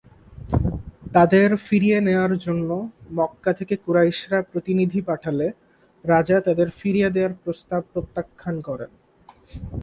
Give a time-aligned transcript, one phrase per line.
[1.13, 2.69] তাদের ফিরিয়ে নেয়ার জন্য
[3.11, 5.47] মক্কা থেকে কুরাইশরা প্রতিনিধি পাঠালে
[6.05, 8.91] রাজা তাদের ফিরিয়ে দেয়ার প্রস্তাব প্রত্যাখ্যান করেন।